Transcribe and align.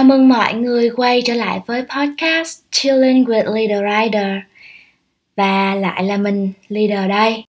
Chào 0.00 0.04
mừng 0.06 0.28
mọi 0.28 0.54
người 0.54 0.90
quay 0.90 1.22
trở 1.22 1.34
lại 1.34 1.60
với 1.66 1.82
podcast 1.82 2.58
Chilling 2.70 3.24
with 3.24 3.54
Leader 3.54 3.78
Rider. 3.82 4.36
Và 5.36 5.74
lại 5.74 6.04
là 6.04 6.16
mình, 6.16 6.52
Leader 6.68 7.08
đây. 7.08 7.44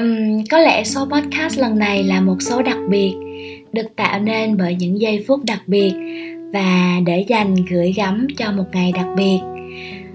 Uhm, 0.00 0.44
Có 0.50 0.58
lẽ 0.58 0.84
số 0.84 1.08
podcast 1.12 1.58
lần 1.58 1.78
này 1.78 2.04
là 2.04 2.20
một 2.20 2.36
số 2.40 2.62
đặc 2.62 2.78
biệt 2.88 3.14
Được 3.72 3.96
tạo 3.96 4.20
nên 4.20 4.56
bởi 4.56 4.74
những 4.74 5.00
giây 5.00 5.24
phút 5.28 5.40
đặc 5.44 5.60
biệt 5.66 5.92
Và 6.52 7.00
để 7.06 7.24
dành 7.28 7.54
gửi 7.70 7.92
gắm 7.96 8.26
cho 8.36 8.52
một 8.52 8.66
ngày 8.72 8.92
đặc 8.92 9.06
biệt 9.16 9.38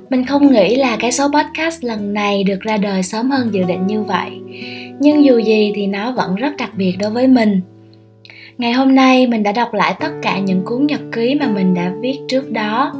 mình 0.10 0.26
không 0.26 0.52
nghĩ 0.52 0.76
là 0.76 0.98
cái 1.00 1.12
số 1.12 1.28
podcast 1.28 1.84
lần 1.84 2.14
này 2.14 2.44
được 2.44 2.62
ra 2.62 2.78
đời 2.78 3.04
sớm 3.04 3.30
hơn 3.30 3.54
dự 3.54 3.64
định 3.64 3.88
như 3.88 4.02
vậy. 4.02 4.32
Nhưng 5.00 5.26
dù 5.26 5.38
gì 5.38 5.72
thì 5.76 5.88
nó 5.88 6.12
vẫn 6.12 6.36
rất 6.36 6.58
đặc 6.58 6.72
biệt 6.78 6.96
đối 7.00 7.10
với 7.10 7.28
mình. 7.28 7.62
Ngày 8.58 8.74
hôm 8.74 8.96
nay, 8.96 9.28
mình 9.28 9.44
đã 9.44 9.52
đọc 9.52 9.74
lại 9.74 9.96
tất 10.00 10.12
cả 10.22 10.40
những 10.40 10.62
cuốn 10.66 10.86
nhật 10.86 11.02
ký 11.12 11.36
mà 11.36 11.48
mình 11.48 11.74
đã 11.74 11.94
viết 12.02 12.20
trước 12.28 12.52
đó. 12.52 12.94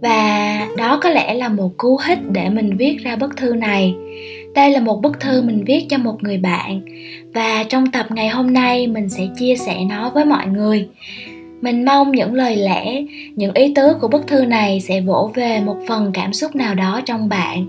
Và 0.00 0.68
đó 0.76 1.00
có 1.02 1.10
lẽ 1.10 1.34
là 1.34 1.48
một 1.48 1.70
cú 1.76 1.98
hích 2.06 2.18
để 2.30 2.48
mình 2.48 2.76
viết 2.76 2.96
ra 3.02 3.16
bức 3.16 3.36
thư 3.36 3.54
này. 3.54 3.94
Đây 4.54 4.70
là 4.70 4.80
một 4.80 5.02
bức 5.02 5.20
thư 5.20 5.42
mình 5.42 5.64
viết 5.64 5.86
cho 5.90 5.98
một 5.98 6.22
người 6.22 6.38
bạn. 6.38 6.80
Và 7.34 7.64
trong 7.68 7.90
tập 7.90 8.06
ngày 8.10 8.28
hôm 8.28 8.52
nay, 8.52 8.86
mình 8.86 9.08
sẽ 9.08 9.28
chia 9.38 9.56
sẻ 9.56 9.76
nó 9.88 10.10
với 10.10 10.24
mọi 10.24 10.46
người 10.46 10.88
mình 11.60 11.84
mong 11.84 12.12
những 12.12 12.34
lời 12.34 12.56
lẽ, 12.56 13.02
những 13.36 13.54
ý 13.54 13.72
tứ 13.74 13.94
của 14.00 14.08
bức 14.08 14.26
thư 14.26 14.44
này 14.44 14.80
sẽ 14.80 15.00
vỗ 15.00 15.30
về 15.34 15.60
một 15.60 15.76
phần 15.88 16.10
cảm 16.14 16.32
xúc 16.32 16.56
nào 16.56 16.74
đó 16.74 17.00
trong 17.04 17.28
bạn. 17.28 17.66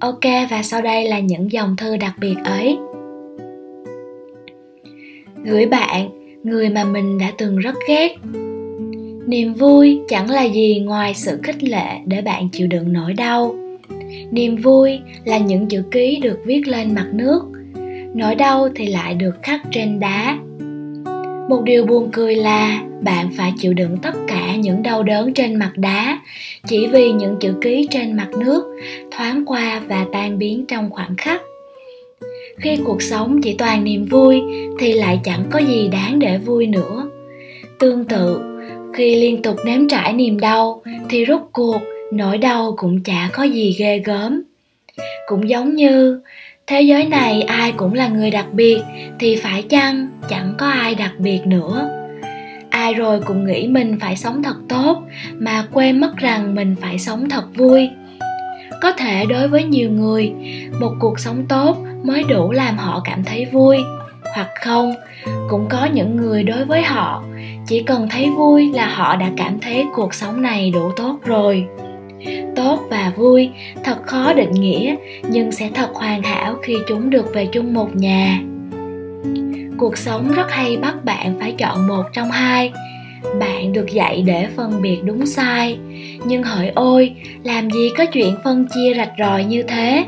Ok, 0.00 0.24
và 0.50 0.62
sau 0.62 0.82
đây 0.82 1.08
là 1.08 1.18
những 1.18 1.52
dòng 1.52 1.76
thư 1.76 1.96
đặc 1.96 2.14
biệt 2.18 2.36
ấy. 2.44 2.76
Gửi 5.44 5.66
bạn, 5.66 6.08
người 6.44 6.68
mà 6.68 6.84
mình 6.84 7.18
đã 7.18 7.32
từng 7.38 7.56
rất 7.56 7.74
ghét. 7.88 8.16
Niềm 9.26 9.54
vui 9.54 10.00
chẳng 10.08 10.30
là 10.30 10.42
gì 10.42 10.80
ngoài 10.80 11.14
sự 11.14 11.38
khích 11.42 11.64
lệ 11.64 11.98
để 12.06 12.20
bạn 12.20 12.48
chịu 12.52 12.66
đựng 12.66 12.92
nỗi 12.92 13.12
đau. 13.12 13.54
Niềm 14.30 14.56
vui 14.56 14.98
là 15.24 15.38
những 15.38 15.68
chữ 15.68 15.82
ký 15.90 16.20
được 16.22 16.38
viết 16.44 16.68
lên 16.68 16.94
mặt 16.94 17.06
nước. 17.12 17.42
Nỗi 18.14 18.34
đau 18.34 18.68
thì 18.74 18.86
lại 18.86 19.14
được 19.14 19.34
khắc 19.42 19.60
trên 19.70 20.00
đá 20.00 20.38
một 21.48 21.62
điều 21.62 21.86
buồn 21.86 22.08
cười 22.12 22.34
là 22.34 22.82
bạn 23.00 23.30
phải 23.36 23.52
chịu 23.58 23.74
đựng 23.74 23.96
tất 24.02 24.14
cả 24.28 24.56
những 24.56 24.82
đau 24.82 25.02
đớn 25.02 25.34
trên 25.34 25.56
mặt 25.56 25.72
đá. 25.76 26.18
Chỉ 26.66 26.86
vì 26.86 27.12
những 27.12 27.36
chữ 27.40 27.54
ký 27.60 27.88
trên 27.90 28.16
mặt 28.16 28.28
nước 28.40 28.80
thoáng 29.10 29.44
qua 29.46 29.82
và 29.88 30.06
tan 30.12 30.38
biến 30.38 30.64
trong 30.68 30.90
khoảnh 30.90 31.16
khắc. 31.16 31.42
Khi 32.58 32.78
cuộc 32.84 33.02
sống 33.02 33.40
chỉ 33.42 33.54
toàn 33.58 33.84
niềm 33.84 34.04
vui, 34.04 34.40
thì 34.78 34.92
lại 34.92 35.20
chẳng 35.24 35.44
có 35.50 35.58
gì 35.58 35.88
đáng 35.88 36.18
để 36.18 36.38
vui 36.38 36.66
nữa. 36.66 37.10
Tương 37.78 38.04
tự, 38.04 38.40
khi 38.94 39.16
liên 39.16 39.42
tục 39.42 39.56
nếm 39.66 39.88
trải 39.88 40.12
niềm 40.12 40.40
đau, 40.40 40.82
thì 41.08 41.24
rốt 41.28 41.40
cuộc 41.52 41.80
nỗi 42.12 42.38
đau 42.38 42.74
cũng 42.76 43.02
chả 43.02 43.30
có 43.32 43.42
gì 43.42 43.76
ghê 43.78 43.98
gớm. 43.98 44.42
Cũng 45.26 45.48
giống 45.48 45.74
như 45.74 46.20
thế 46.66 46.82
giới 46.82 47.06
này 47.06 47.42
ai 47.42 47.72
cũng 47.72 47.94
là 47.94 48.08
người 48.08 48.30
đặc 48.30 48.46
biệt, 48.52 48.78
thì 49.18 49.36
phải 49.36 49.62
chăng 49.62 50.08
chẳng 50.28 50.54
có 50.58 50.66
ai 50.66 50.94
đặc 50.94 51.12
biệt 51.18 51.40
nữa? 51.46 51.88
Ai 52.70 52.94
rồi 52.94 53.20
cũng 53.20 53.46
nghĩ 53.46 53.68
mình 53.68 53.98
phải 54.00 54.16
sống 54.16 54.42
thật 54.42 54.56
tốt, 54.68 55.02
mà 55.32 55.66
quên 55.72 56.00
mất 56.00 56.16
rằng 56.16 56.54
mình 56.54 56.76
phải 56.80 56.98
sống 56.98 57.28
thật 57.28 57.44
vui. 57.54 57.88
Có 58.82 58.92
thể 58.92 59.24
đối 59.28 59.48
với 59.48 59.64
nhiều 59.64 59.90
người, 59.90 60.32
một 60.80 60.94
cuộc 61.00 61.20
sống 61.20 61.44
tốt 61.48 61.76
mới 62.02 62.24
đủ 62.24 62.52
làm 62.52 62.78
họ 62.78 63.00
cảm 63.04 63.24
thấy 63.24 63.46
vui. 63.52 63.78
Hoặc 64.34 64.48
không, 64.64 64.94
cũng 65.48 65.66
có 65.68 65.88
những 65.92 66.16
người 66.16 66.42
đối 66.42 66.64
với 66.64 66.82
họ, 66.82 67.24
chỉ 67.66 67.82
cần 67.82 68.08
thấy 68.10 68.30
vui 68.30 68.72
là 68.74 68.86
họ 68.86 69.16
đã 69.16 69.30
cảm 69.36 69.60
thấy 69.60 69.84
cuộc 69.94 70.14
sống 70.14 70.42
này 70.42 70.70
đủ 70.70 70.90
tốt 70.96 71.18
rồi 71.24 71.66
tốt 72.56 72.80
và 72.90 73.12
vui, 73.16 73.50
thật 73.84 74.02
khó 74.02 74.32
định 74.32 74.52
nghĩa, 74.52 74.94
nhưng 75.28 75.52
sẽ 75.52 75.70
thật 75.74 75.90
hoàn 75.94 76.22
hảo 76.22 76.54
khi 76.62 76.76
chúng 76.88 77.10
được 77.10 77.34
về 77.34 77.46
chung 77.52 77.74
một 77.74 77.96
nhà. 77.96 78.40
Cuộc 79.78 79.96
sống 79.96 80.32
rất 80.34 80.50
hay 80.50 80.76
bắt 80.76 81.04
bạn 81.04 81.34
phải 81.40 81.54
chọn 81.58 81.86
một 81.86 82.02
trong 82.12 82.30
hai. 82.30 82.72
Bạn 83.40 83.72
được 83.72 83.86
dạy 83.92 84.22
để 84.26 84.46
phân 84.56 84.82
biệt 84.82 84.98
đúng 85.04 85.26
sai, 85.26 85.78
nhưng 86.24 86.42
hỡi 86.42 86.68
ôi, 86.74 87.14
làm 87.42 87.70
gì 87.70 87.90
có 87.98 88.06
chuyện 88.06 88.34
phân 88.44 88.66
chia 88.74 88.94
rạch 88.96 89.12
ròi 89.18 89.44
như 89.44 89.62
thế? 89.62 90.04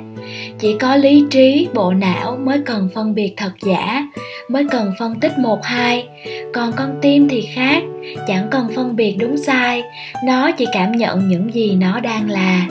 Chỉ 0.58 0.76
có 0.80 0.96
lý 0.96 1.24
trí, 1.30 1.68
bộ 1.74 1.92
não 1.92 2.38
mới 2.44 2.60
cần 2.66 2.88
phân 2.94 3.14
biệt 3.14 3.34
thật 3.36 3.52
giả 3.62 4.06
mới 4.48 4.66
cần 4.70 4.92
phân 4.98 5.20
tích 5.20 5.38
một, 5.38 5.64
hai. 5.64 6.08
Còn 6.54 6.72
con 6.76 6.98
tim 7.02 7.28
thì 7.28 7.48
khác, 7.54 7.82
chẳng 8.26 8.48
cần 8.50 8.68
phân 8.74 8.96
biệt 8.96 9.16
đúng 9.18 9.36
sai, 9.36 9.82
nó 10.24 10.50
chỉ 10.50 10.66
cảm 10.72 10.92
nhận 10.92 11.28
những 11.28 11.54
gì 11.54 11.76
nó 11.80 12.00
đang 12.00 12.30
là. 12.30 12.66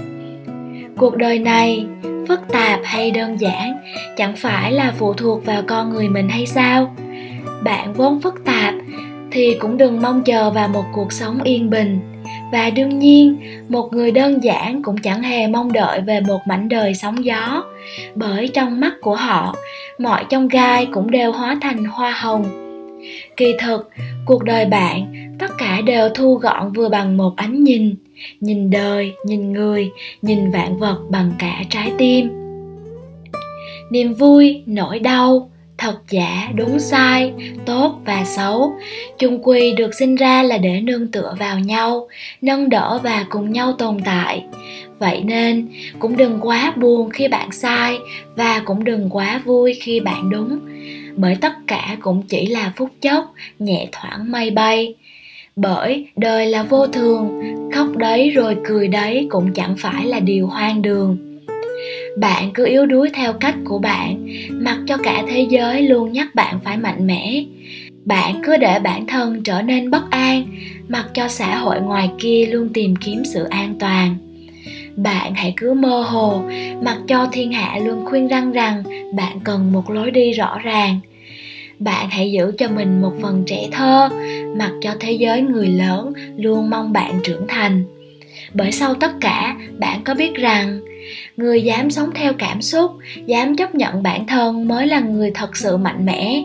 Cuộc 0.98 1.18
đời 1.18 1.40
này, 1.40 1.86
phức 2.28 2.40
tạp 2.52 2.80
hay 2.84 3.12
đơn 3.12 3.40
giản, 3.40 3.78
chẳng 4.18 4.36
phải 4.36 4.72
là 4.72 4.94
phụ 4.98 5.14
thuộc 5.14 5.46
vào 5.46 5.62
con 5.68 5.90
người 5.90 6.10
mình 6.10 6.30
hay 6.30 6.46
sao? 6.46 6.96
Bạn 7.64 7.94
vốn 7.94 8.22
phức 8.22 8.46
tạp, 8.46 8.74
thì 9.32 9.56
cũng 9.60 9.78
đừng 9.78 10.02
mong 10.02 10.24
chờ 10.24 10.50
vào 10.50 10.68
một 10.68 10.86
cuộc 10.94 11.14
sống 11.14 11.44
yên 11.44 11.70
bình. 11.70 12.00
Và 12.52 12.70
đương 12.70 13.00
nhiên, 13.00 13.38
một 13.70 13.90
người 13.92 14.12
đơn 14.12 14.44
giản 14.44 14.84
cũng 14.84 14.98
chẳng 14.98 15.24
hề 15.24 15.48
mong 15.48 15.74
đợi 15.74 16.02
về 16.02 16.22
một 16.22 16.40
mảnh 16.48 16.70
đời 16.70 16.94
sóng 16.94 17.26
gió, 17.26 17.64
bởi 18.16 18.48
trong 18.54 18.80
mắt 18.80 18.94
của 19.02 19.16
họ 19.16 19.56
mọi 20.00 20.26
trong 20.30 20.48
gai 20.48 20.88
cũng 20.94 21.12
đều 21.12 21.32
hóa 21.32 21.58
thành 21.62 21.86
hoa 21.86 22.12
hồng. 22.12 22.46
Kỳ 23.38 23.54
thực, 23.60 23.90
cuộc 24.26 24.44
đời 24.44 24.66
bạn, 24.66 25.14
tất 25.40 25.52
cả 25.58 25.82
đều 25.82 26.10
thu 26.10 26.36
gọn 26.36 26.72
vừa 26.72 26.90
bằng 26.90 27.18
một 27.18 27.34
ánh 27.36 27.64
nhìn. 27.64 27.96
Nhìn 28.40 28.70
đời, 28.70 29.14
nhìn 29.26 29.52
người, 29.52 29.92
nhìn 30.22 30.52
vạn 30.52 30.78
vật 30.78 31.00
bằng 31.10 31.32
cả 31.40 31.64
trái 31.70 31.92
tim. 31.98 32.30
Niềm 33.90 34.14
vui, 34.14 34.64
nỗi 34.66 35.00
đau, 35.00 35.50
thật 35.78 35.96
giả, 36.10 36.50
đúng 36.56 36.80
sai, 36.80 37.34
tốt 37.66 38.00
và 38.06 38.24
xấu, 38.26 38.74
chung 39.20 39.44
quy 39.44 39.74
được 39.74 39.94
sinh 39.94 40.16
ra 40.16 40.44
là 40.44 40.58
để 40.58 40.82
nương 40.82 41.12
tựa 41.12 41.36
vào 41.40 41.60
nhau, 41.60 42.08
nâng 42.42 42.70
đỡ 42.70 43.00
và 43.04 43.26
cùng 43.30 43.52
nhau 43.52 43.74
tồn 43.74 43.98
tại 44.06 44.44
vậy 45.00 45.22
nên, 45.24 45.68
cũng 46.00 46.18
đừng 46.18 46.40
quá 46.42 46.74
buồn 46.76 47.10
khi 47.10 47.28
bạn 47.28 47.52
sai 47.52 47.98
và 48.36 48.62
cũng 48.66 48.84
đừng 48.84 49.10
quá 49.10 49.42
vui 49.46 49.74
khi 49.82 50.00
bạn 50.00 50.30
đúng, 50.30 50.60
bởi 51.16 51.38
tất 51.42 51.54
cả 51.68 51.98
cũng 52.02 52.24
chỉ 52.28 52.46
là 52.46 52.74
phút 52.76 52.90
chốc, 53.02 53.34
nhẹ 53.60 53.88
thoảng 53.92 54.32
mây 54.32 54.52
bay. 54.52 54.96
Bởi 55.56 56.08
đời 56.16 56.48
là 56.48 56.64
vô 56.64 56.88
thường, 56.88 57.42
khóc 57.74 57.98
đấy 57.98 58.30
rồi 58.30 58.58
cười 58.68 58.88
đấy 58.88 59.28
cũng 59.30 59.54
chẳng 59.54 59.76
phải 59.78 60.06
là 60.06 60.20
điều 60.20 60.48
hoang 60.48 60.82
đường. 60.82 61.18
Bạn 62.18 62.52
cứ 62.54 62.66
yếu 62.66 62.86
đuối 62.86 63.10
theo 63.14 63.34
cách 63.34 63.56
của 63.66 63.80
bạn, 63.80 64.28
mặc 64.52 64.78
cho 64.88 64.98
cả 64.98 65.24
thế 65.28 65.48
giới 65.50 65.82
luôn 65.82 66.12
nhắc 66.12 66.36
bạn 66.36 66.60
phải 66.64 66.78
mạnh 66.78 67.08
mẽ. 67.08 67.44
Bạn 68.06 68.42
cứ 68.44 68.58
để 68.58 68.80
bản 68.80 69.08
thân 69.08 69.44
trở 69.44 69.62
nên 69.62 69.90
bất 69.90 70.10
an, 70.10 70.44
mặc 70.88 71.06
cho 71.14 71.28
xã 71.28 71.58
hội 71.58 71.82
ngoài 71.82 72.10
kia 72.20 72.46
luôn 72.46 72.70
tìm 72.74 72.96
kiếm 72.96 73.24
sự 73.26 73.44
an 73.44 73.76
toàn 73.80 74.25
bạn 74.96 75.34
hãy 75.36 75.54
cứ 75.58 75.74
mơ 75.74 76.02
hồ. 76.02 76.42
Mặc 76.82 76.98
cho 77.08 77.28
thiên 77.32 77.52
hạ 77.52 77.78
luôn 77.86 78.06
khuyên 78.06 78.28
răng 78.28 78.52
rằng 78.52 78.84
bạn 79.16 79.40
cần 79.44 79.72
một 79.72 79.90
lối 79.90 80.12
đi 80.12 80.32
rõ 80.32 80.60
ràng. 80.60 81.00
Bạn 81.80 82.10
hãy 82.10 82.32
giữ 82.32 82.52
cho 82.58 82.68
mình 82.70 83.02
một 83.02 83.14
phần 83.22 83.44
trẻ 83.48 83.68
thơ, 83.72 84.10
mặc 84.58 84.72
cho 84.82 84.92
thế 85.00 85.12
giới 85.12 85.42
người 85.42 85.68
lớn 85.68 86.14
luôn 86.38 86.70
mong 86.70 86.94
bạn 86.94 87.20
trưởng 87.24 87.48
thành. 87.48 87.84
Bởi 88.54 88.72
sau 88.72 88.94
tất 88.94 89.12
cả, 89.22 89.56
bạn 89.80 90.04
có 90.04 90.14
biết 90.14 90.36
rằng, 90.36 90.80
người 91.38 91.62
dám 91.62 91.92
sống 91.92 92.10
theo 92.16 92.34
cảm 92.34 92.62
xúc, 92.62 92.92
dám 93.26 93.56
chấp 93.56 93.76
nhận 93.76 94.04
bản 94.04 94.28
thân 94.28 94.68
mới 94.68 94.88
là 94.88 95.00
người 95.00 95.32
thật 95.32 95.58
sự 95.58 95.78
mạnh 95.78 96.06
mẽ. 96.06 96.44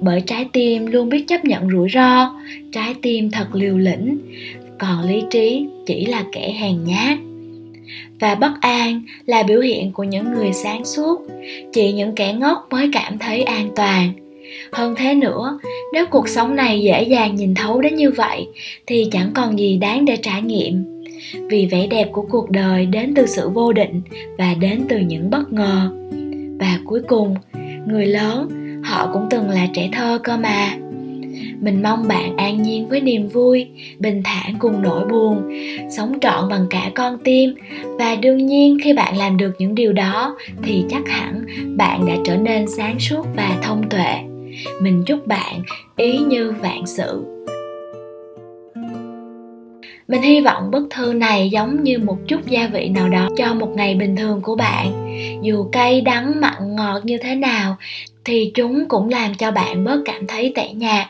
Bởi 0.00 0.20
trái 0.26 0.46
tim 0.52 0.86
luôn 0.86 1.08
biết 1.08 1.24
chấp 1.28 1.44
nhận 1.44 1.70
rủi 1.70 1.88
ro, 1.88 2.34
trái 2.72 2.94
tim 3.02 3.30
thật 3.30 3.46
liều 3.52 3.78
lĩnh, 3.78 4.18
còn 4.78 5.04
lý 5.04 5.22
trí 5.30 5.66
chỉ 5.86 6.06
là 6.06 6.24
kẻ 6.32 6.52
hèn 6.60 6.84
nhát 6.84 7.18
và 8.20 8.34
bất 8.34 8.52
an 8.60 9.02
là 9.26 9.42
biểu 9.42 9.60
hiện 9.60 9.92
của 9.92 10.04
những 10.04 10.32
người 10.32 10.52
sáng 10.52 10.84
suốt. 10.84 11.26
Chỉ 11.72 11.92
những 11.92 12.14
kẻ 12.14 12.32
ngốc 12.32 12.66
mới 12.70 12.90
cảm 12.92 13.18
thấy 13.18 13.42
an 13.42 13.68
toàn. 13.76 14.12
Hơn 14.72 14.94
thế 14.96 15.14
nữa, 15.14 15.58
nếu 15.92 16.06
cuộc 16.06 16.28
sống 16.28 16.56
này 16.56 16.82
dễ 16.82 17.02
dàng 17.02 17.34
nhìn 17.34 17.54
thấu 17.54 17.80
đến 17.80 17.94
như 17.96 18.10
vậy, 18.10 18.46
thì 18.86 19.08
chẳng 19.12 19.30
còn 19.34 19.58
gì 19.58 19.76
đáng 19.76 20.04
để 20.04 20.16
trải 20.16 20.42
nghiệm. 20.42 20.84
Vì 21.48 21.66
vẻ 21.66 21.86
đẹp 21.86 22.08
của 22.12 22.22
cuộc 22.22 22.50
đời 22.50 22.86
đến 22.86 23.12
từ 23.16 23.26
sự 23.26 23.48
vô 23.48 23.72
định 23.72 24.02
và 24.38 24.54
đến 24.60 24.80
từ 24.88 24.98
những 24.98 25.30
bất 25.30 25.52
ngờ. 25.52 25.90
Và 26.58 26.78
cuối 26.84 27.00
cùng, 27.08 27.34
người 27.86 28.06
lớn, 28.06 28.48
họ 28.84 29.10
cũng 29.12 29.26
từng 29.30 29.50
là 29.50 29.66
trẻ 29.74 29.88
thơ 29.92 30.18
cơ 30.22 30.36
mà 30.36 30.76
mình 31.60 31.82
mong 31.82 32.08
bạn 32.08 32.36
an 32.36 32.62
nhiên 32.62 32.88
với 32.88 33.00
niềm 33.00 33.28
vui, 33.28 33.66
bình 33.98 34.22
thản 34.24 34.54
cùng 34.58 34.82
nỗi 34.82 35.04
buồn, 35.06 35.50
sống 35.90 36.18
trọn 36.20 36.48
bằng 36.48 36.66
cả 36.70 36.90
con 36.94 37.18
tim. 37.24 37.54
Và 37.98 38.16
đương 38.16 38.46
nhiên, 38.46 38.78
khi 38.84 38.92
bạn 38.92 39.16
làm 39.16 39.36
được 39.36 39.52
những 39.58 39.74
điều 39.74 39.92
đó, 39.92 40.36
thì 40.62 40.84
chắc 40.90 41.08
hẳn 41.08 41.44
bạn 41.76 42.06
đã 42.06 42.14
trở 42.24 42.36
nên 42.36 42.66
sáng 42.66 42.98
suốt 43.00 43.26
và 43.36 43.58
thông 43.62 43.88
tuệ. 43.90 44.14
Mình 44.82 45.02
chúc 45.06 45.26
bạn 45.26 45.62
ý 45.96 46.18
như 46.18 46.52
vạn 46.60 46.86
sự. 46.86 47.24
Mình 50.08 50.22
hy 50.22 50.40
vọng 50.40 50.70
bức 50.70 50.86
thư 50.90 51.12
này 51.12 51.50
giống 51.50 51.82
như 51.82 51.98
một 51.98 52.18
chút 52.28 52.46
gia 52.46 52.66
vị 52.66 52.88
nào 52.88 53.08
đó 53.08 53.28
cho 53.36 53.54
một 53.54 53.68
ngày 53.76 53.94
bình 53.94 54.16
thường 54.16 54.40
của 54.42 54.56
bạn. 54.56 54.92
Dù 55.42 55.68
cay 55.72 56.00
đắng 56.00 56.40
mặn 56.40 56.76
ngọt 56.76 57.00
như 57.04 57.18
thế 57.18 57.34
nào 57.34 57.76
thì 58.24 58.52
chúng 58.54 58.88
cũng 58.88 59.08
làm 59.08 59.34
cho 59.34 59.50
bạn 59.50 59.84
bớt 59.84 60.00
cảm 60.04 60.26
thấy 60.26 60.52
tẻ 60.54 60.68
nhạt. 60.72 61.06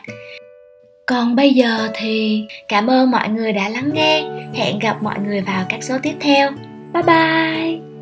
Còn 1.05 1.35
bây 1.35 1.53
giờ 1.53 1.89
thì 1.93 2.43
cảm 2.67 2.89
ơn 2.89 3.11
mọi 3.11 3.29
người 3.29 3.53
đã 3.53 3.69
lắng 3.69 3.89
nghe. 3.93 4.23
Hẹn 4.53 4.79
gặp 4.79 5.03
mọi 5.03 5.19
người 5.19 5.41
vào 5.41 5.65
các 5.69 5.83
số 5.83 5.95
tiếp 6.03 6.13
theo. 6.19 6.51
Bye 6.93 7.03
bye! 7.03 7.94